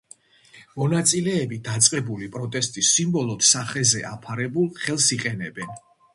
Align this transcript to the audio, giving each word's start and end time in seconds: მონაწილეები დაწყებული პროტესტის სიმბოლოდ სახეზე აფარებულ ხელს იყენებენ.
მონაწილეები 0.81 1.59
დაწყებული 1.67 2.31
პროტესტის 2.37 2.91
სიმბოლოდ 2.95 3.47
სახეზე 3.51 4.03
აფარებულ 4.15 4.69
ხელს 4.83 5.13
იყენებენ. 5.21 5.81